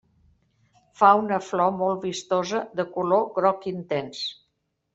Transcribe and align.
Fa 1.01 1.09
una 1.23 1.39
flor 1.49 1.75
molt 1.83 2.01
vistosa 2.07 2.63
de 2.81 2.89
color 2.97 3.25
groc 3.39 3.69
intens. 3.77 4.27